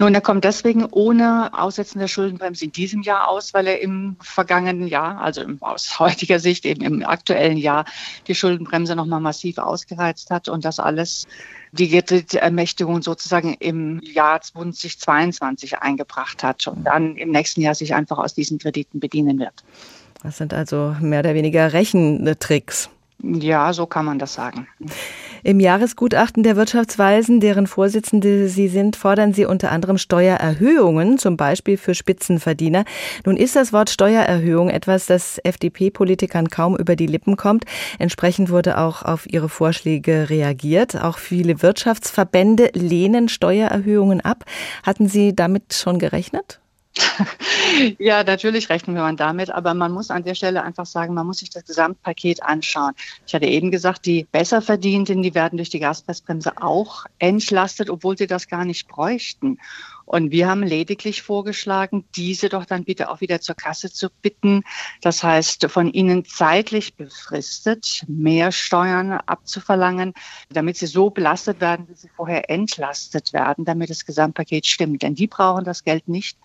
Nun, 0.00 0.14
er 0.14 0.20
kommt 0.20 0.44
deswegen 0.44 0.84
ohne 0.84 1.50
Aussetzen 1.52 1.98
der 1.98 2.06
Schuldenbremse 2.06 2.66
in 2.66 2.72
diesem 2.72 3.02
Jahr 3.02 3.28
aus, 3.28 3.52
weil 3.52 3.66
er 3.66 3.80
im 3.80 4.16
vergangenen 4.20 4.86
Jahr, 4.86 5.20
also 5.20 5.42
aus 5.60 5.98
heutiger 5.98 6.38
Sicht 6.38 6.64
eben 6.64 6.82
im 6.82 7.04
aktuellen 7.04 7.56
Jahr, 7.56 7.84
die 8.28 8.34
Schuldenbremse 8.34 8.94
nochmal 8.94 9.20
massiv 9.20 9.58
ausgereizt 9.58 10.30
hat 10.30 10.48
und 10.48 10.64
das 10.64 10.78
alles 10.78 11.26
die 11.72 11.88
Kreditermächtigung 11.88 13.02
sozusagen 13.02 13.54
im 13.54 14.00
Jahr 14.02 14.40
2022 14.40 15.78
eingebracht 15.78 16.42
hat 16.42 16.66
und 16.68 16.84
dann 16.84 17.16
im 17.16 17.30
nächsten 17.30 17.60
Jahr 17.60 17.74
sich 17.74 17.94
einfach 17.94 18.18
aus 18.18 18.34
diesen 18.34 18.58
Krediten 18.58 19.00
bedienen 19.00 19.38
wird. 19.38 19.64
Das 20.22 20.36
sind 20.38 20.54
also 20.54 20.96
mehr 21.00 21.20
oder 21.20 21.34
weniger 21.34 21.72
Rechentricks. 21.72 22.88
Ja, 23.22 23.72
so 23.72 23.86
kann 23.86 24.04
man 24.04 24.18
das 24.18 24.34
sagen. 24.34 24.68
Im 25.42 25.60
Jahresgutachten 25.60 26.42
der 26.42 26.56
Wirtschaftsweisen, 26.56 27.40
deren 27.40 27.66
Vorsitzende 27.66 28.48
Sie 28.48 28.68
sind, 28.68 28.96
fordern 28.96 29.32
Sie 29.32 29.44
unter 29.44 29.70
anderem 29.70 29.98
Steuererhöhungen, 29.98 31.18
zum 31.18 31.36
Beispiel 31.36 31.76
für 31.76 31.94
Spitzenverdiener. 31.94 32.84
Nun 33.24 33.36
ist 33.36 33.54
das 33.54 33.72
Wort 33.72 33.90
Steuererhöhung 33.90 34.68
etwas, 34.68 35.06
das 35.06 35.38
FDP-Politikern 35.44 36.48
kaum 36.48 36.76
über 36.76 36.96
die 36.96 37.06
Lippen 37.06 37.36
kommt. 37.36 37.64
Entsprechend 37.98 38.50
wurde 38.50 38.78
auch 38.78 39.02
auf 39.02 39.30
Ihre 39.30 39.48
Vorschläge 39.48 40.28
reagiert. 40.28 41.00
Auch 41.00 41.18
viele 41.18 41.62
Wirtschaftsverbände 41.62 42.70
lehnen 42.74 43.28
Steuererhöhungen 43.28 44.20
ab. 44.20 44.44
Hatten 44.82 45.08
Sie 45.08 45.34
damit 45.34 45.74
schon 45.74 45.98
gerechnet? 45.98 46.60
ja, 47.98 48.24
natürlich 48.24 48.68
rechnen 48.68 48.96
wir 48.96 49.12
damit, 49.12 49.50
aber 49.50 49.74
man 49.74 49.92
muss 49.92 50.10
an 50.10 50.24
der 50.24 50.34
Stelle 50.34 50.62
einfach 50.62 50.86
sagen, 50.86 51.14
man 51.14 51.26
muss 51.26 51.38
sich 51.38 51.50
das 51.50 51.64
Gesamtpaket 51.64 52.42
anschauen. 52.42 52.92
Ich 53.26 53.34
hatte 53.34 53.46
eben 53.46 53.70
gesagt, 53.70 54.06
die 54.06 54.26
Besserverdienten, 54.30 55.22
die 55.22 55.34
werden 55.34 55.56
durch 55.56 55.70
die 55.70 55.80
Gaspreisbremse 55.80 56.52
auch 56.60 57.06
entlastet, 57.18 57.90
obwohl 57.90 58.16
sie 58.16 58.26
das 58.26 58.48
gar 58.48 58.64
nicht 58.64 58.88
bräuchten. 58.88 59.58
Und 60.08 60.30
wir 60.30 60.48
haben 60.48 60.62
lediglich 60.62 61.20
vorgeschlagen, 61.20 62.06
diese 62.16 62.48
doch 62.48 62.64
dann 62.64 62.84
bitte 62.84 63.10
auch 63.10 63.20
wieder 63.20 63.42
zur 63.42 63.54
Kasse 63.54 63.92
zu 63.92 64.08
bitten. 64.22 64.62
Das 65.02 65.22
heißt, 65.22 65.66
von 65.70 65.92
ihnen 65.92 66.24
zeitlich 66.24 66.94
befristet 66.96 68.04
mehr 68.08 68.50
Steuern 68.50 69.12
abzuverlangen, 69.12 70.14
damit 70.48 70.78
sie 70.78 70.86
so 70.86 71.10
belastet 71.10 71.60
werden, 71.60 71.88
wie 71.90 71.94
sie 71.94 72.08
vorher 72.08 72.48
entlastet 72.48 73.34
werden, 73.34 73.66
damit 73.66 73.90
das 73.90 74.06
Gesamtpaket 74.06 74.64
stimmt. 74.64 75.02
Denn 75.02 75.14
die 75.14 75.26
brauchen 75.26 75.64
das 75.64 75.84
Geld 75.84 76.08
nicht. 76.08 76.38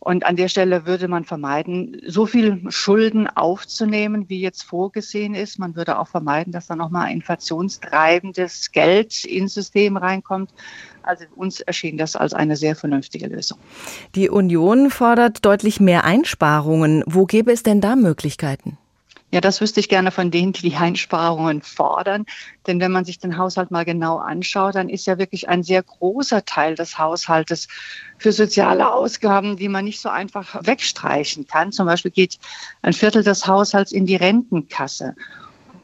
Und 0.00 0.24
an 0.24 0.36
der 0.36 0.48
Stelle 0.48 0.86
würde 0.86 1.08
man 1.08 1.24
vermeiden, 1.24 2.00
so 2.06 2.24
viel 2.24 2.62
Schulden 2.70 3.28
aufzunehmen, 3.28 4.28
wie 4.30 4.40
jetzt 4.40 4.62
vorgesehen 4.62 5.34
ist. 5.34 5.58
Man 5.58 5.76
würde 5.76 5.98
auch 5.98 6.08
vermeiden, 6.08 6.52
dass 6.52 6.66
da 6.66 6.74
nochmal 6.74 7.12
inflationstreibendes 7.12 8.72
Geld 8.72 9.24
ins 9.24 9.54
System 9.54 9.98
reinkommt. 9.98 10.50
Also 11.02 11.26
uns 11.36 11.60
erschien 11.60 11.98
das 11.98 12.16
als 12.16 12.32
eine 12.32 12.56
sehr 12.56 12.76
vernünftige 12.76 13.26
Lösung. 13.26 13.58
Die 14.14 14.30
Union 14.30 14.90
fordert 14.90 15.44
deutlich 15.44 15.80
mehr 15.80 16.04
Einsparungen. 16.04 17.04
Wo 17.06 17.26
gäbe 17.26 17.52
es 17.52 17.62
denn 17.62 17.82
da 17.82 17.94
Möglichkeiten? 17.94 18.78
Ja, 19.32 19.40
das 19.40 19.60
wüsste 19.60 19.78
ich 19.78 19.88
gerne 19.88 20.10
von 20.10 20.32
denen, 20.32 20.52
die 20.52 20.62
die 20.62 20.74
Einsparungen 20.74 21.62
fordern. 21.62 22.26
Denn 22.66 22.80
wenn 22.80 22.90
man 22.90 23.04
sich 23.04 23.20
den 23.20 23.38
Haushalt 23.38 23.70
mal 23.70 23.84
genau 23.84 24.18
anschaut, 24.18 24.74
dann 24.74 24.88
ist 24.88 25.06
ja 25.06 25.18
wirklich 25.18 25.48
ein 25.48 25.62
sehr 25.62 25.84
großer 25.84 26.44
Teil 26.44 26.74
des 26.74 26.98
Haushaltes 26.98 27.68
für 28.18 28.32
soziale 28.32 28.92
Ausgaben, 28.92 29.56
die 29.56 29.68
man 29.68 29.84
nicht 29.84 30.00
so 30.00 30.08
einfach 30.08 30.66
wegstreichen 30.66 31.46
kann. 31.46 31.70
Zum 31.70 31.86
Beispiel 31.86 32.10
geht 32.10 32.38
ein 32.82 32.92
Viertel 32.92 33.22
des 33.22 33.46
Haushalts 33.46 33.92
in 33.92 34.04
die 34.04 34.16
Rentenkasse 34.16 35.14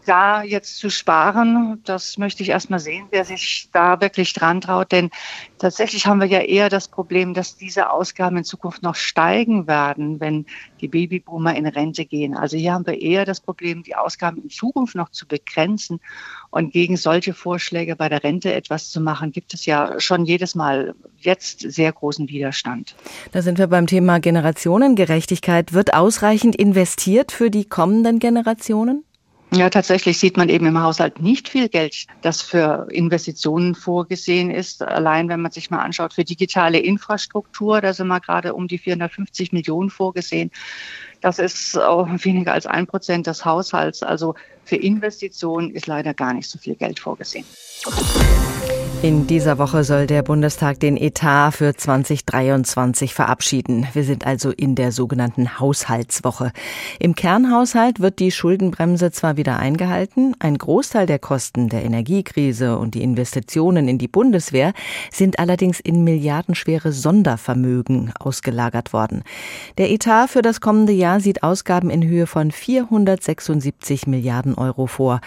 da 0.06 0.42
jetzt 0.42 0.78
zu 0.78 0.90
sparen, 0.90 1.80
das 1.84 2.18
möchte 2.18 2.42
ich 2.42 2.50
erst 2.50 2.70
mal 2.70 2.78
sehen, 2.78 3.06
wer 3.10 3.24
sich 3.24 3.68
da 3.72 4.00
wirklich 4.00 4.32
dran 4.32 4.60
traut. 4.60 4.92
Denn 4.92 5.10
tatsächlich 5.58 6.06
haben 6.06 6.20
wir 6.20 6.28
ja 6.28 6.40
eher 6.40 6.68
das 6.68 6.88
Problem, 6.88 7.34
dass 7.34 7.56
diese 7.56 7.90
Ausgaben 7.90 8.36
in 8.36 8.44
Zukunft 8.44 8.82
noch 8.82 8.94
steigen 8.94 9.66
werden, 9.66 10.20
wenn 10.20 10.46
die 10.80 10.88
Babyboomer 10.88 11.54
in 11.56 11.66
Rente 11.66 12.04
gehen. 12.04 12.36
Also 12.36 12.56
hier 12.56 12.72
haben 12.72 12.86
wir 12.86 13.00
eher 13.00 13.24
das 13.24 13.40
Problem, 13.40 13.82
die 13.82 13.96
Ausgaben 13.96 14.42
in 14.42 14.50
Zukunft 14.50 14.94
noch 14.94 15.10
zu 15.10 15.26
begrenzen. 15.26 16.00
Und 16.50 16.72
gegen 16.72 16.96
solche 16.96 17.34
Vorschläge 17.34 17.96
bei 17.96 18.08
der 18.08 18.22
Rente 18.22 18.52
etwas 18.52 18.90
zu 18.90 19.00
machen, 19.00 19.32
gibt 19.32 19.54
es 19.54 19.66
ja 19.66 19.98
schon 20.00 20.24
jedes 20.24 20.54
Mal 20.54 20.94
jetzt 21.18 21.60
sehr 21.60 21.92
großen 21.92 22.28
Widerstand. 22.28 22.94
Da 23.32 23.42
sind 23.42 23.58
wir 23.58 23.66
beim 23.66 23.86
Thema 23.86 24.20
Generationengerechtigkeit. 24.20 25.72
Wird 25.72 25.94
ausreichend 25.94 26.56
investiert 26.56 27.32
für 27.32 27.50
die 27.50 27.64
kommenden 27.64 28.18
Generationen? 28.18 29.04
Ja, 29.52 29.70
tatsächlich 29.70 30.18
sieht 30.18 30.36
man 30.36 30.48
eben 30.48 30.66
im 30.66 30.82
Haushalt 30.82 31.20
nicht 31.22 31.48
viel 31.48 31.68
Geld, 31.68 32.06
das 32.20 32.42
für 32.42 32.88
Investitionen 32.90 33.74
vorgesehen 33.74 34.50
ist. 34.50 34.82
Allein 34.82 35.28
wenn 35.28 35.40
man 35.40 35.52
sich 35.52 35.70
mal 35.70 35.78
anschaut, 35.78 36.14
für 36.14 36.24
digitale 36.24 36.78
Infrastruktur, 36.78 37.80
da 37.80 37.94
sind 37.94 38.08
wir 38.08 38.20
gerade 38.20 38.54
um 38.54 38.66
die 38.66 38.78
450 38.78 39.52
Millionen 39.52 39.90
vorgesehen. 39.90 40.50
Das 41.20 41.38
ist 41.38 41.78
auch 41.78 42.08
weniger 42.08 42.52
als 42.52 42.66
ein 42.66 42.86
Prozent 42.86 43.28
des 43.28 43.44
Haushalts. 43.44 44.02
Also 44.02 44.34
für 44.64 44.76
Investitionen 44.76 45.70
ist 45.70 45.86
leider 45.86 46.12
gar 46.12 46.34
nicht 46.34 46.50
so 46.50 46.58
viel 46.58 46.74
Geld 46.74 46.98
vorgesehen. 46.98 47.46
In 49.02 49.26
dieser 49.26 49.58
Woche 49.58 49.84
soll 49.84 50.06
der 50.06 50.22
Bundestag 50.22 50.80
den 50.80 50.96
Etat 50.96 51.52
für 51.52 51.74
2023 51.74 53.14
verabschieden. 53.14 53.86
Wir 53.92 54.04
sind 54.04 54.26
also 54.26 54.50
in 54.50 54.74
der 54.74 54.90
sogenannten 54.90 55.60
Haushaltswoche. 55.60 56.50
Im 56.98 57.14
Kernhaushalt 57.14 58.00
wird 58.00 58.18
die 58.18 58.30
Schuldenbremse 58.30 59.12
zwar 59.12 59.36
wieder 59.36 59.58
eingehalten, 59.58 60.34
ein 60.38 60.56
Großteil 60.56 61.06
der 61.06 61.18
Kosten 61.18 61.68
der 61.68 61.84
Energiekrise 61.84 62.78
und 62.78 62.94
die 62.94 63.02
Investitionen 63.02 63.86
in 63.86 63.98
die 63.98 64.08
Bundeswehr 64.08 64.72
sind 65.12 65.38
allerdings 65.38 65.78
in 65.78 66.02
milliardenschwere 66.02 66.90
Sondervermögen 66.90 68.12
ausgelagert 68.18 68.94
worden. 68.94 69.24
Der 69.76 69.90
Etat 69.90 70.28
für 70.28 70.42
das 70.42 70.60
kommende 70.60 70.94
Jahr 70.94 71.20
sieht 71.20 71.42
Ausgaben 71.42 71.90
in 71.90 72.02
Höhe 72.02 72.26
von 72.26 72.50
476 72.50 74.06
Milliarden 74.06 74.54
Euro 74.54 74.86
vor. 74.86 75.20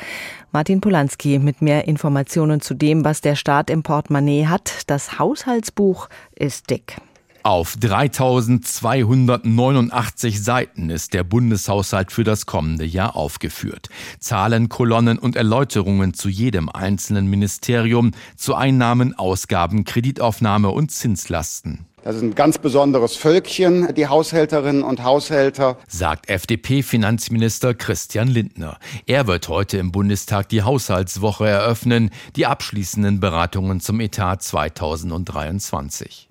Martin 0.51 0.81
Polanski 0.81 1.38
mit 1.38 1.61
mehr 1.61 1.88
Informationen 1.88 2.59
zu 2.59 2.73
dem, 2.73 3.05
was 3.05 3.21
der 3.21 3.35
Staat 3.35 3.58
im 3.67 3.83
Portemonnaie 3.83 4.47
hat. 4.47 4.83
Das 4.87 5.19
Haushaltsbuch 5.19 6.07
ist 6.35 6.69
dick. 6.69 7.01
Auf 7.43 7.77
3289 7.77 10.43
Seiten 10.43 10.89
ist 10.89 11.13
der 11.13 11.23
Bundeshaushalt 11.23 12.11
für 12.11 12.25
das 12.25 12.45
kommende 12.45 12.83
Jahr 12.85 13.15
aufgeführt. 13.15 13.87
Zahlen, 14.19 14.67
Kolonnen 14.67 15.17
und 15.17 15.37
Erläuterungen 15.37 16.13
zu 16.13 16.29
jedem 16.29 16.69
einzelnen 16.69 17.27
Ministerium, 17.27 18.11
zu 18.35 18.55
Einnahmen, 18.55 19.17
Ausgaben, 19.17 19.85
Kreditaufnahme 19.85 20.69
und 20.69 20.91
Zinslasten. 20.91 21.85
Das 22.09 22.15
ist 22.15 22.23
ein 22.23 22.33
ganz 22.33 22.57
besonderes 22.57 23.15
Völkchen, 23.15 23.93
die 23.93 24.07
Haushälterinnen 24.07 24.81
und 24.81 25.03
Haushälter, 25.03 25.77
sagt 25.87 26.27
FDP-Finanzminister 26.27 27.75
Christian 27.75 28.27
Lindner. 28.27 28.79
Er 29.05 29.27
wird 29.27 29.47
heute 29.47 29.77
im 29.77 29.91
Bundestag 29.91 30.49
die 30.49 30.63
Haushaltswoche 30.63 31.47
eröffnen, 31.47 32.09
die 32.35 32.47
abschließenden 32.47 33.19
Beratungen 33.19 33.79
zum 33.79 33.99
Etat 33.99 34.37
2023. 34.41 36.28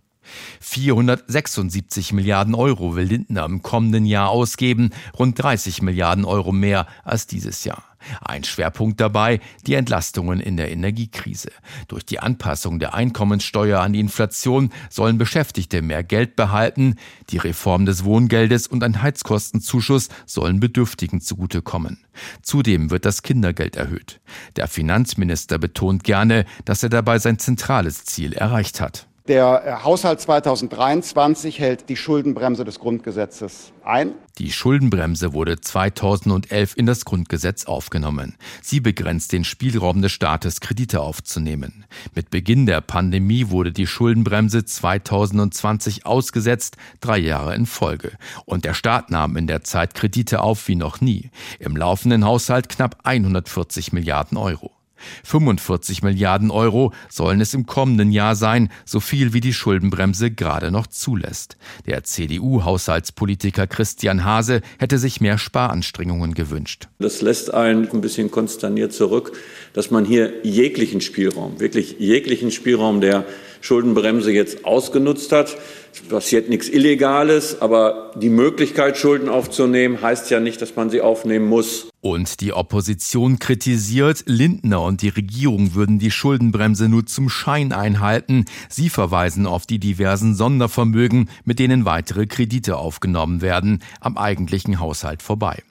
476 0.61 2.13
Milliarden 2.13 2.55
Euro 2.55 2.97
will 2.97 3.07
Lindner 3.07 3.45
im 3.45 3.63
kommenden 3.63 4.07
Jahr 4.07 4.31
ausgeben, 4.31 4.91
rund 5.19 5.43
30 5.43 5.83
Milliarden 5.83 6.25
Euro 6.25 6.53
mehr 6.53 6.87
als 7.05 7.27
dieses 7.27 7.65
Jahr. 7.65 7.89
Ein 8.21 8.45
Schwerpunkt 8.45 9.01
dabei 9.01 9.41
die 9.67 9.75
Entlastungen 9.75 10.41
in 10.41 10.57
der 10.57 10.71
Energiekrise. 10.71 11.51
Durch 11.89 12.07
die 12.07 12.21
Anpassung 12.21 12.79
der 12.79 12.95
Einkommenssteuer 12.95 13.81
an 13.81 13.93
die 13.93 14.01
Inflation 14.01 14.71
sollen 14.89 15.19
Beschäftigte 15.19 15.83
mehr 15.83 16.05
Geld 16.05 16.37
behalten, 16.37 16.95
die 17.31 17.39
Reform 17.39 17.87
des 17.87 18.05
Wohngeldes 18.05 18.67
und 18.67 18.85
ein 18.85 19.03
Heizkostenzuschuss 19.03 20.09
sollen 20.27 20.61
Bedürftigen 20.61 21.21
zugutekommen. 21.21 21.99
Zudem 22.43 22.91
wird 22.91 23.05
das 23.05 23.23
Kindergeld 23.23 23.77
erhöht. 23.77 24.21
Der 24.57 24.69
Finanzminister 24.69 25.59
betont 25.59 26.05
gerne, 26.05 26.45
dass 26.65 26.83
er 26.83 26.89
dabei 26.89 27.19
sein 27.19 27.39
zentrales 27.39 28.05
Ziel 28.05 28.33
erreicht 28.33 28.81
hat. 28.81 29.08
Der 29.29 29.63
äh, 29.63 29.85
Haushalt 29.85 30.23
2023 30.23 31.59
hält 31.59 31.91
die 31.91 31.97
Schuldenbremse 31.97 32.65
des 32.65 32.79
Grundgesetzes 32.79 33.73
ein. 33.85 34.15
Die 34.39 34.51
Schuldenbremse 34.51 35.35
wurde 35.35 35.61
2011 35.61 36.75
in 36.79 36.87
das 36.87 37.05
Grundgesetz 37.05 37.67
aufgenommen. 37.67 38.37
Sie 38.63 38.81
begrenzt 38.81 39.33
den 39.33 39.45
Spielraum 39.45 40.01
des 40.01 40.13
Staates, 40.13 40.61
Kredite 40.61 41.01
aufzunehmen. 41.01 41.85
Mit 42.15 42.31
Beginn 42.31 42.65
der 42.65 42.81
Pandemie 42.81 43.51
wurde 43.51 43.71
die 43.71 43.87
Schuldenbremse 43.87 44.65
2020 44.65 46.07
ausgesetzt, 46.07 46.79
drei 47.01 47.19
Jahre 47.19 47.55
in 47.55 47.67
Folge. 47.67 48.13
Und 48.47 48.65
der 48.65 48.73
Staat 48.73 49.11
nahm 49.11 49.37
in 49.37 49.47
der 49.47 49.63
Zeit 49.63 49.95
Kredite 49.95 50.41
auf 50.41 50.69
wie 50.69 50.77
noch 50.77 51.03
nie. 51.03 51.31
Im 51.59 51.77
laufenden 51.77 52.25
Haushalt 52.25 52.71
knapp 52.71 52.97
140 53.05 53.93
Milliarden 53.93 54.39
Euro. 54.39 54.78
45 55.25 56.03
Milliarden 56.03 56.51
Euro 56.51 56.93
sollen 57.09 57.41
es 57.41 57.55
im 57.55 57.67
kommenden 57.67 58.13
Jahr 58.13 58.35
sein, 58.35 58.71
so 58.85 59.01
viel 59.01 59.33
wie 59.33 59.41
die 59.41 59.53
Schuldenbremse 59.53 60.31
gerade 60.31 60.71
noch 60.71 60.87
zulässt. 60.87 61.57
Der 61.87 62.05
CDU-Haushaltspolitiker 62.05 63.67
Christian 63.67 64.25
Hase 64.25 64.61
hätte 64.79 64.99
sich 64.99 65.21
mehr 65.21 65.39
Sparanstrengungen 65.39 66.35
gewünscht. 66.35 66.89
Das 66.99 67.23
lässt 67.23 67.53
einen 67.53 67.89
ein 67.91 68.01
bisschen 68.01 68.31
konsterniert 68.31 68.93
zurück, 68.93 69.33
dass 69.73 69.91
man 69.91 70.05
hier 70.05 70.33
jeglichen 70.43 71.01
Spielraum, 71.01 71.61
wirklich 71.61 71.97
jeglichen 71.99 72.51
Spielraum 72.51 73.01
der 73.01 73.25
Schuldenbremse 73.61 74.33
jetzt 74.33 74.65
ausgenutzt 74.65 75.33
hat. 75.33 75.57
Es 75.93 76.01
passiert 76.01 76.49
nichts 76.49 76.69
Illegales, 76.69 77.61
aber 77.61 78.13
die 78.17 78.29
Möglichkeit, 78.29 78.97
Schulden 78.99 79.29
aufzunehmen, 79.29 80.01
heißt 80.01 80.31
ja 80.31 80.41
nicht, 80.41 80.61
dass 80.63 80.77
man 80.77 80.91
sie 80.91 81.01
aufnehmen 81.01 81.49
muss. 81.49 81.89
Und 82.01 82.41
die 82.41 82.53
Opposition 82.53 83.39
kritisiert, 83.39 84.23
Lindner 84.27 84.83
und 84.83 85.03
die 85.03 85.09
Regierung 85.09 85.75
würden 85.75 85.99
die 85.99 86.11
Schuldenbremse 86.11 86.89
nur 86.89 87.07
zum 87.07 87.29
Schein 87.29 87.73
einhalten. 87.73 88.45
Sie 88.69 88.89
verweisen 88.89 89.47
auf 89.47 89.67
die 89.67 89.81
diversen 89.81 90.35
Sondervermögen, 90.35 91.29
mit 91.45 91.59
denen 91.59 91.85
weitere 91.85 92.27
Kredite 92.27 92.77
aufgenommen 92.77 93.41
werden, 93.41 93.81
am 94.01 94.17
eigentlichen 94.17 94.79
Haushalt 94.79 95.23
vorbei. 95.23 95.63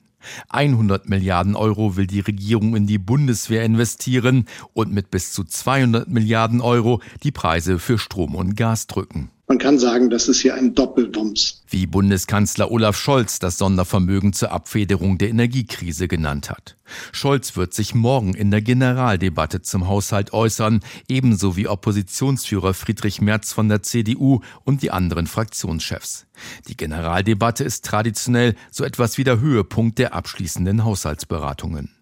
100 0.49 1.09
Milliarden 1.09 1.55
Euro 1.55 1.97
will 1.97 2.07
die 2.07 2.19
Regierung 2.19 2.75
in 2.75 2.87
die 2.87 2.97
Bundeswehr 2.97 3.63
investieren 3.63 4.45
und 4.73 4.93
mit 4.93 5.11
bis 5.11 5.31
zu 5.31 5.43
200 5.43 6.07
Milliarden 6.07 6.61
Euro 6.61 7.01
die 7.23 7.31
Preise 7.31 7.79
für 7.79 7.97
Strom 7.97 8.35
und 8.35 8.55
Gas 8.55 8.87
drücken. 8.87 9.31
Man 9.49 9.59
kann 9.59 9.79
sagen, 9.79 10.09
das 10.09 10.27
ist 10.27 10.41
hier 10.41 10.55
ein 10.55 10.75
Doppelwumms. 10.75 11.61
Wie 11.69 11.85
Bundeskanzler 11.87 12.69
Olaf 12.69 12.97
Scholz 12.97 13.39
das 13.39 13.57
Sondervermögen 13.57 14.33
zur 14.33 14.51
Abfederung 14.51 15.17
der 15.17 15.29
Energiekrise 15.29 16.09
genannt 16.09 16.49
hat. 16.49 16.75
Scholz 17.13 17.55
wird 17.55 17.73
sich 17.73 17.95
morgen 17.95 18.33
in 18.33 18.51
der 18.51 18.61
Generaldebatte 18.61 19.61
zum 19.61 19.87
Haushalt 19.87 20.33
äußern, 20.33 20.81
ebenso 21.07 21.55
wie 21.55 21.69
Oppositionsführer 21.69 22.73
Friedrich 22.73 23.21
Merz 23.21 23.53
von 23.53 23.69
der 23.69 23.83
CDU 23.83 24.41
und 24.65 24.81
die 24.81 24.91
anderen 24.91 25.27
Fraktionschefs. 25.27 26.25
Die 26.67 26.75
Generaldebatte 26.75 27.63
ist 27.63 27.85
traditionell 27.85 28.53
so 28.69 28.83
etwas 28.83 29.17
wie 29.17 29.23
der 29.23 29.39
Höhepunkt 29.39 29.97
der 29.97 30.13
abschließenden 30.13 30.83
Haushaltsberatungen. 30.83 31.96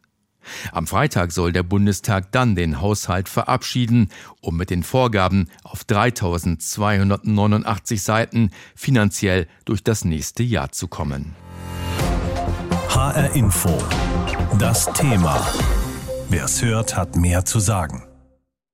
Am 0.72 0.88
Freitag 0.88 1.32
soll 1.32 1.52
der 1.52 1.64
Bundestag 1.64 2.32
dann 2.32 2.56
den 2.56 2.82
Haushalt 2.82 3.30
verabschieden, 3.30 4.10
um 4.42 4.58
mit 4.58 4.70
den 4.70 4.84
Vorgaben 4.84 5.50
auf 5.64 5.84
3289 5.84 8.02
Seiten 8.02 8.52
finanziell 8.76 9.48
durch 9.66 9.84
das 9.84 10.06
nächste 10.06 10.44
Jahr 10.44 10.72
zu 10.72 10.88
kommen. 10.88 11.36
HR 12.90 13.36
Info. 13.36 13.78
Das 14.58 14.86
Thema. 14.94 15.46
Wer 16.30 16.46
es 16.46 16.64
hört, 16.64 16.96
hat 16.96 17.18
mehr 17.18 17.44
zu 17.44 17.60
sagen. 17.60 18.05